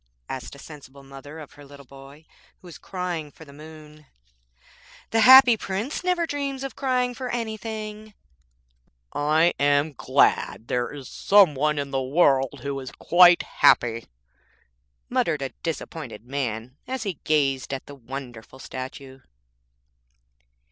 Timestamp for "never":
6.03-6.25